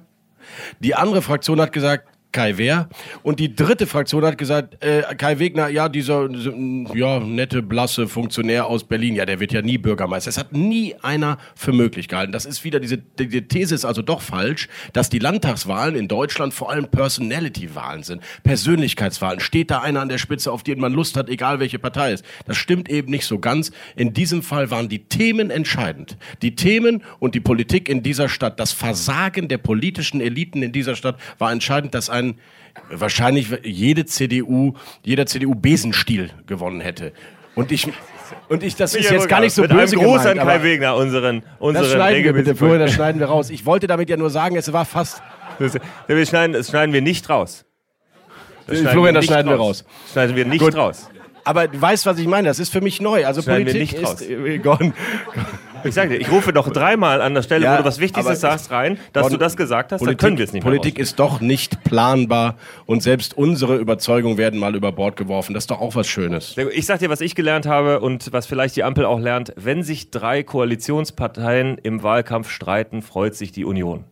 Die 0.80 0.94
andere 0.94 1.20
Fraktion 1.20 1.60
hat 1.60 1.74
gesagt, 1.74 2.08
Kai 2.30 2.58
Wehr. 2.58 2.88
Und 3.22 3.40
die 3.40 3.54
dritte 3.54 3.86
Fraktion 3.86 4.24
hat 4.24 4.36
gesagt, 4.36 4.84
äh, 4.84 5.02
Kai 5.16 5.38
Wegner, 5.38 5.68
ja, 5.68 5.88
dieser, 5.88 6.28
ja, 6.94 7.20
nette, 7.20 7.62
blasse 7.62 8.06
Funktionär 8.06 8.66
aus 8.66 8.84
Berlin, 8.84 9.14
ja, 9.14 9.24
der 9.24 9.40
wird 9.40 9.52
ja 9.52 9.62
nie 9.62 9.78
Bürgermeister. 9.78 10.28
Es 10.28 10.36
hat 10.36 10.52
nie 10.52 10.94
einer 11.00 11.38
für 11.54 11.72
möglich 11.72 12.06
gehalten. 12.06 12.32
Das 12.32 12.44
ist 12.44 12.64
wieder, 12.64 12.80
diese, 12.80 12.98
die, 12.98 13.28
die 13.28 13.48
These 13.48 13.74
ist 13.74 13.86
also 13.86 14.02
doch 14.02 14.20
falsch, 14.20 14.68
dass 14.92 15.08
die 15.08 15.18
Landtagswahlen 15.18 15.96
in 15.96 16.06
Deutschland 16.06 16.52
vor 16.52 16.70
allem 16.70 16.88
Personality-Wahlen 16.88 18.02
sind. 18.02 18.22
Persönlichkeitswahlen. 18.42 19.40
Steht 19.40 19.70
da 19.70 19.80
einer 19.80 20.02
an 20.02 20.10
der 20.10 20.18
Spitze, 20.18 20.52
auf 20.52 20.62
den 20.62 20.80
man 20.80 20.92
Lust 20.92 21.16
hat, 21.16 21.30
egal 21.30 21.60
welche 21.60 21.78
Partei 21.78 22.12
ist. 22.12 22.24
Das 22.44 22.58
stimmt 22.58 22.90
eben 22.90 23.10
nicht 23.10 23.24
so 23.24 23.38
ganz. 23.38 23.72
In 23.96 24.12
diesem 24.12 24.42
Fall 24.42 24.70
waren 24.70 24.90
die 24.90 25.04
Themen 25.04 25.50
entscheidend. 25.50 26.18
Die 26.42 26.54
Themen 26.54 27.02
und 27.20 27.34
die 27.34 27.40
Politik 27.40 27.88
in 27.88 28.02
dieser 28.02 28.28
Stadt, 28.28 28.60
das 28.60 28.72
Versagen 28.72 29.48
der 29.48 29.58
politischen 29.58 30.20
Eliten 30.20 30.62
in 30.62 30.72
dieser 30.72 30.94
Stadt 30.94 31.18
war 31.38 31.52
entscheidend, 31.52 31.94
dass 31.94 32.10
ein 32.10 32.17
wahrscheinlich 32.90 33.48
jede 33.64 34.06
CDU, 34.06 34.74
jeder 35.04 35.26
CDU 35.26 35.54
Besenstiel 35.54 36.30
gewonnen 36.46 36.80
hätte. 36.80 37.12
Und 37.54 37.72
ich 37.72 37.88
und 38.48 38.62
ich, 38.62 38.76
das 38.76 38.94
ist 38.94 39.10
jetzt 39.10 39.28
gar 39.28 39.40
nicht 39.40 39.54
so 39.54 39.62
Mit 39.62 39.70
böse 39.70 39.96
einem 39.96 40.04
Gruß 40.04 40.22
gemeint, 40.22 40.40
an 40.40 40.46
Kai 40.46 40.62
Wegner, 40.62 40.96
unseren, 40.96 41.42
unseren 41.58 41.84
das 41.84 41.92
schneiden 41.92 42.24
wir 42.24 42.32
bitte 42.34 42.54
vorher, 42.54 42.78
das 42.78 42.92
schneiden 42.92 43.20
wir 43.20 43.26
raus. 43.26 43.50
Ich 43.50 43.64
wollte 43.64 43.86
damit 43.86 44.10
ja 44.10 44.16
nur 44.16 44.30
sagen, 44.30 44.56
es 44.56 44.70
war 44.72 44.84
fast, 44.84 45.22
Das, 45.58 45.74
wir 46.06 46.26
schneiden, 46.26 46.52
das 46.52 46.68
schneiden 46.68 46.92
wir 46.92 47.02
nicht 47.02 47.28
raus. 47.28 47.64
Das 48.66 48.78
Florian, 48.80 49.02
wir 49.04 49.12
das 49.12 49.22
nicht 49.22 49.30
schneiden 49.30 49.50
wir 49.50 49.56
raus. 49.56 49.84
Schneiden 50.12 50.36
wir 50.36 50.44
nicht 50.44 50.60
Gut. 50.60 50.76
raus. 50.76 51.08
Aber 51.44 51.66
du 51.66 51.80
weißt, 51.80 52.04
was 52.04 52.18
ich 52.18 52.26
meine. 52.26 52.48
Das 52.48 52.58
ist 52.58 52.70
für 52.70 52.82
mich 52.82 53.00
neu. 53.00 53.24
Also 53.24 53.40
Schneiden 53.40 53.66
wir 53.66 53.72
Politik 53.72 53.98
nicht 53.98 54.06
raus. 54.06 54.20
ist 54.20 54.30
äh, 54.30 54.58
Gordon, 54.58 54.92
Ich 55.84 55.94
sage 55.94 56.10
dir, 56.10 56.20
ich 56.20 56.30
rufe 56.30 56.52
doch 56.52 56.70
dreimal 56.70 57.20
an 57.20 57.34
der 57.34 57.42
Stelle, 57.42 57.64
Ja, 57.64 57.74
wo 57.74 57.78
du 57.78 57.84
was 57.84 57.98
Wichtiges 58.00 58.40
sagst, 58.40 58.70
rein, 58.70 58.98
dass 59.12 59.28
du 59.28 59.36
das 59.36 59.56
gesagt 59.56 59.92
hast, 59.92 60.00
Politik, 60.00 60.18
dann 60.18 60.26
können 60.28 60.38
wir 60.38 60.44
es 60.44 60.52
nicht 60.52 60.64
mehr 60.64 60.70
Politik 60.70 60.98
ist 60.98 61.18
doch 61.18 61.40
nicht 61.40 61.84
planbar 61.84 62.56
und 62.86 63.02
selbst 63.02 63.36
unsere 63.36 63.76
Überzeugungen 63.76 64.38
werden 64.38 64.58
mal 64.58 64.74
über 64.74 64.92
Bord 64.92 65.16
geworfen. 65.16 65.54
Das 65.54 65.64
ist 65.64 65.70
doch 65.70 65.80
auch 65.80 65.94
was 65.94 66.08
Schönes. 66.08 66.56
Ich 66.72 66.86
sag 66.86 66.98
dir, 66.98 67.10
was 67.10 67.20
ich 67.20 67.34
gelernt 67.34 67.66
habe 67.66 68.00
und 68.00 68.32
was 68.32 68.46
vielleicht 68.46 68.76
die 68.76 68.84
Ampel 68.84 69.04
auch 69.04 69.20
lernt. 69.20 69.52
Wenn 69.56 69.82
sich 69.82 70.10
drei 70.10 70.42
Koalitionsparteien 70.42 71.78
im 71.82 72.02
Wahlkampf 72.02 72.50
streiten, 72.50 73.02
freut 73.02 73.34
sich 73.34 73.52
die 73.52 73.64
Union. 73.64 74.04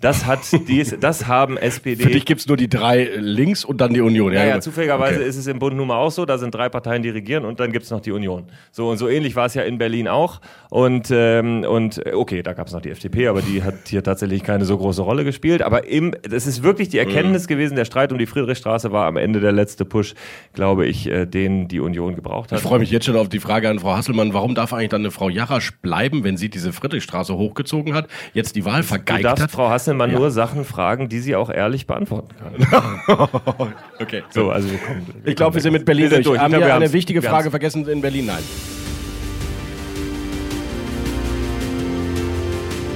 Das 0.00 0.26
hat 0.26 0.40
dies, 0.68 0.94
das 1.00 1.26
haben 1.26 1.56
SPD. 1.56 2.02
Für 2.02 2.10
dich 2.10 2.26
gibt's 2.26 2.46
nur 2.46 2.56
die 2.56 2.68
drei 2.68 3.08
links 3.16 3.64
und 3.64 3.80
dann 3.80 3.94
die 3.94 4.00
Union. 4.02 4.32
ja, 4.32 4.44
ja, 4.44 4.60
zufälligerweise 4.60 5.20
Okay. 5.20 5.28
ist 5.28 5.36
es 5.36 5.46
im 5.46 5.58
Bund 5.58 5.76
nun 5.76 5.88
mal 5.88 5.96
auch 5.96 6.10
so, 6.10 6.26
da 6.26 6.36
sind 6.36 6.54
drei 6.54 6.68
Parteien, 6.68 7.02
die 7.02 7.08
regieren 7.08 7.44
und 7.46 7.60
dann 7.60 7.72
gibt's 7.72 7.90
noch 7.90 8.00
die 8.00 8.12
Union. 8.12 8.44
So 8.72 8.88
und 8.90 8.98
so 8.98 9.08
ähnlich 9.08 9.36
war 9.36 9.46
es 9.46 9.54
ja 9.54 9.62
in 9.62 9.78
Berlin 9.78 10.06
auch. 10.08 10.40
Und, 10.68 11.08
ähm, 11.10 11.64
und 11.64 12.04
äh, 12.06 12.12
okay, 12.12 12.42
da 12.42 12.52
gab's 12.52 12.72
noch 12.72 12.82
die 12.82 12.90
FDP, 12.90 13.28
aber 13.28 13.40
die 13.40 13.62
hat 13.62 13.74
hier 13.86 14.02
tatsächlich 14.02 14.42
keine 14.42 14.64
so 14.66 14.76
große 14.76 15.00
Rolle 15.00 15.24
gespielt. 15.24 15.62
Aber 15.62 15.88
im, 15.88 16.12
das 16.22 16.46
ist 16.46 16.62
wirklich 16.62 16.88
die 16.90 16.98
Erkenntnis 16.98 17.44
Mhm. 17.44 17.48
gewesen, 17.48 17.76
der 17.76 17.84
Streit 17.86 18.12
um 18.12 18.18
die 18.18 18.26
Friedrichstraße 18.26 18.92
war 18.92 19.06
am 19.06 19.16
Ende 19.16 19.40
der 19.40 19.52
letzte 19.52 19.84
Push, 19.84 20.14
glaube 20.52 20.86
ich, 20.86 21.06
äh, 21.10 21.24
den 21.26 21.68
die 21.68 21.80
Union 21.80 22.14
gebraucht 22.16 22.52
hat. 22.52 22.58
Ich 22.58 22.64
freue 22.66 22.78
mich 22.80 22.90
jetzt 22.90 23.06
schon 23.06 23.16
auf 23.16 23.28
die 23.28 23.40
Frage 23.40 23.68
an 23.70 23.78
Frau 23.78 23.96
Hasselmann. 23.96 24.34
Warum 24.34 24.54
darf 24.54 24.72
eigentlich 24.74 24.90
dann 24.90 25.00
eine 25.02 25.10
Frau 25.10 25.28
Jarasch 25.28 25.72
bleiben, 25.80 26.22
wenn 26.24 26.36
sie 26.36 26.48
diese 26.50 26.72
Friedrichstraße 26.72 27.34
hochgezogen 27.36 27.94
hat, 27.94 28.08
jetzt 28.34 28.56
die 28.56 28.64
Wahl 28.64 28.82
Du 28.82 28.86
vergeigt 28.88 29.24
darfst 29.24 29.42
hat? 29.44 29.50
Frau 29.50 29.70
Hasselmann 29.86 30.10
Ja. 30.10 30.18
nur 30.18 30.30
Sachen 30.30 30.64
fragen, 30.64 31.08
die 31.08 31.20
sie 31.20 31.36
auch 31.36 31.48
ehrlich 31.50 31.86
beantworten 31.86 32.34
kann. 32.38 33.28
okay. 34.00 34.22
So, 34.30 34.50
also 34.50 34.68
wir 34.70 34.78
kommen. 34.78 35.06
Ich 35.24 35.36
glaube, 35.36 35.54
wir 35.54 35.62
sind 35.62 35.72
mit 35.72 35.84
Berlin 35.84 36.04
Wir 36.04 36.10
sind 36.10 36.26
durch. 36.26 36.38
durch. 36.38 36.40
Haben 36.42 36.52
wir 36.52 36.60
wir 36.60 36.74
eine 36.74 36.92
wichtige 36.92 37.22
Wir 37.22 37.28
Frage 37.28 37.44
haben's. 37.44 37.50
vergessen 37.52 37.86
in 37.88 38.00
Berlin? 38.00 38.26
Nein. 38.26 38.42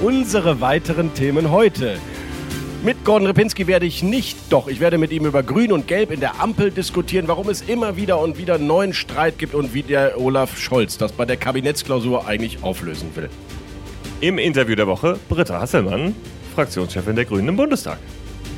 Unsere 0.03 0.61
weiteren 0.61 1.15
Themen 1.15 1.51
heute. 1.51 1.97
Mit 2.83 3.05
Gordon 3.05 3.27
Repinski 3.27 3.67
werde 3.67 3.85
ich 3.85 4.03
nicht, 4.03 4.39
doch 4.49 4.67
ich 4.67 4.81
werde 4.81 4.97
mit 4.97 5.13
ihm 5.13 5.27
über 5.27 5.43
Grün 5.43 5.71
und 5.71 5.87
Gelb 5.87 6.11
in 6.11 6.21
der 6.21 6.41
Ampel 6.41 6.71
diskutieren, 6.71 7.29
warum 7.29 7.51
es 7.51 7.61
immer 7.61 7.97
wieder 7.97 8.19
und 8.19 8.39
wieder 8.39 8.57
neuen 8.57 8.95
Streit 8.95 9.39
gibt 9.39 9.55
und 9.55 9.75
wie 9.75 9.83
der 9.83 10.19
Olaf 10.19 10.57
Scholz 10.59 10.97
das 10.97 11.13
bei 11.13 11.27
der 11.27 11.37
Kabinettsklausur 11.37 12.27
eigentlich 12.27 12.63
auflösen 12.63 13.11
will. 13.15 13.29
Im 14.23 14.39
Interview 14.39 14.75
der 14.77 14.87
Woche 14.87 15.19
Britta 15.29 15.61
Hasselmann, 15.61 16.15
Fraktionschefin 16.51 17.17
der 17.17 17.25
Grünen 17.25 17.49
im 17.49 17.57
Bundestag. 17.57 17.99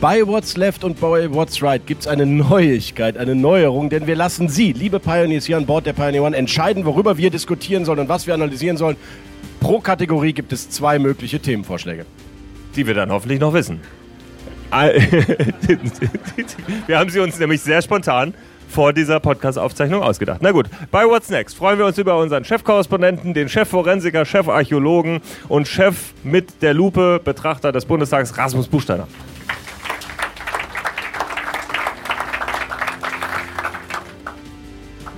Bei 0.01 0.27
What's 0.27 0.57
Left 0.57 0.83
und 0.83 1.01
bei 1.01 1.33
What's 1.33 1.63
Right 1.63 1.87
gibt 1.87 2.03
es 2.03 2.09
eine 2.09 2.27
Neuigkeit, 2.27 3.17
eine 3.17 3.37
Neuerung, 3.37 3.89
denn 3.89 4.07
wir 4.07 4.17
lassen 4.17 4.49
Sie, 4.49 4.73
liebe 4.73 4.99
Pioneers 4.99 5.45
hier 5.45 5.57
an 5.57 5.67
Bord 5.67 5.87
der 5.87 5.93
Pioneer 5.93 6.25
One, 6.25 6.37
entscheiden, 6.37 6.85
worüber 6.85 7.19
wir 7.19 7.31
diskutieren 7.31 7.85
sollen 7.85 8.01
und 8.01 8.09
was 8.09 8.27
wir 8.27 8.35
analysieren 8.35 8.77
sollen. 8.77 8.97
Pro 9.61 9.79
Kategorie 9.79 10.33
gibt 10.33 10.53
es 10.53 10.71
zwei 10.71 10.99
mögliche 10.99 11.39
Themenvorschläge. 11.39 12.05
Die 12.75 12.87
wir 12.87 12.95
dann 12.95 13.13
hoffentlich 13.13 13.39
noch 13.39 13.53
wissen. 13.53 13.81
Wir 16.87 16.99
haben 16.99 17.11
sie 17.11 17.21
uns 17.21 17.39
nämlich 17.39 17.61
sehr 17.61 17.83
spontan 17.83 18.33
vor 18.73 18.93
dieser 18.93 19.21
Podcast-Aufzeichnung 19.21 20.03
ausgedacht. 20.03 20.41
Na 20.43 20.51
gut, 20.51 20.67
bei 20.91 21.05
What's 21.05 21.29
Next 21.29 21.57
freuen 21.57 21.79
wir 21.79 21.87
uns 21.87 21.99
über 21.99 22.19
unseren 22.19 22.45
Chefkorrespondenten, 22.45 23.35
den 23.35 23.49
Chefforensiker, 23.49 24.25
Chefarchäologen 24.25 25.21
und 25.49 25.69
Chef 25.69 26.15
mit 26.25 26.63
der 26.63 26.75
Lupe, 26.75 27.21
Betrachter 27.23 27.71
des 27.71 27.85
Bundestags, 27.85 28.37
Rasmus 28.37 28.69
Buchsteiner. 28.69 29.07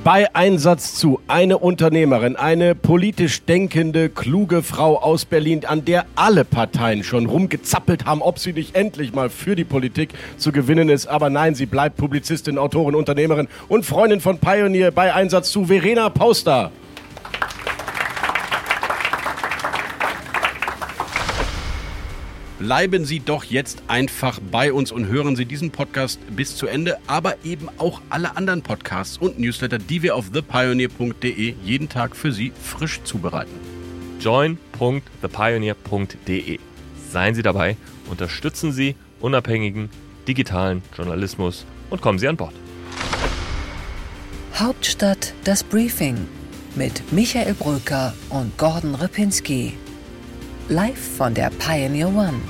Bei 0.04 0.34
Einsatz 0.34 0.96
zu 0.96 1.18
eine 1.28 1.56
Unternehmerin, 1.56 2.37
eine 2.37 2.75
politisch 2.75 3.42
denkende, 3.44 4.11
kluge 4.11 4.62
Frau 4.62 4.99
aus 4.99 5.25
Berlin, 5.25 5.64
an 5.64 5.87
der 5.87 6.04
alle 6.14 6.44
Parteien 6.44 7.02
schon 7.02 7.25
rumgezappelt 7.25 8.04
haben, 8.04 8.20
ob 8.20 8.38
sie 8.38 8.52
nicht 8.52 8.76
endlich 8.76 9.14
mal 9.14 9.30
für 9.30 9.56
die 9.56 9.64
Politik 9.64 10.11
zu 10.37 10.52
gewinnen 10.52 10.90
ist. 10.90 11.06
Aber 11.06 11.30
nein, 11.30 11.54
sie 11.54 11.64
bleibt 11.64 11.96
Publizistin, 11.96 12.58
Autorin, 12.58 12.94
Unternehmerin 12.94 13.49
und 13.68 13.87
Freundin 13.87 14.20
von 14.20 14.37
Pioneer 14.37 14.90
bei 14.90 15.14
Einsatz 15.14 15.50
zu 15.50 15.64
Verena 15.64 16.11
Pauster. 16.11 16.70
Bleiben 22.64 23.04
Sie 23.04 23.21
doch 23.21 23.44
jetzt 23.44 23.83
einfach 23.88 24.40
bei 24.50 24.73
uns 24.73 24.90
und 24.90 25.06
hören 25.06 25.37
Sie 25.37 25.44
diesen 25.44 25.71
Podcast 25.71 26.18
bis 26.35 26.56
zu 26.56 26.66
Ende, 26.66 26.97
aber 27.06 27.44
eben 27.44 27.68
auch 27.76 28.00
alle 28.09 28.38
anderen 28.38 28.62
Podcasts 28.62 29.18
und 29.18 29.38
Newsletter, 29.38 29.76
die 29.76 30.02
wir 30.02 30.16
auf 30.16 30.30
thepioneer.de 30.30 31.56
jeden 31.62 31.90
Tag 31.90 32.16
für 32.16 32.33
Sie 32.33 32.52
frisch 32.59 33.02
zubereiten. 33.04 33.52
join.thepioneer.de. 34.18 36.59
Seien 37.11 37.35
Sie 37.35 37.42
dabei, 37.42 37.76
unterstützen 38.09 38.73
Sie 38.73 38.97
unabhängigen 39.21 39.90
digitalen 40.26 40.80
Journalismus 40.97 41.66
und 41.90 42.00
kommen 42.00 42.18
Sie 42.18 42.28
an 42.28 42.38
Bord. 42.38 42.54
Hauptstadt 44.54 45.35
das 45.44 45.62
Briefing 45.62 46.16
mit 46.76 47.12
Michael 47.12 47.52
Brücker 47.52 48.14
und 48.30 48.56
Gordon 48.56 48.94
Ripinski. 48.94 49.75
Live 50.71 51.16
von 51.18 51.35
der 51.35 51.50
Pioneer 51.50 52.09
One. 52.09 52.40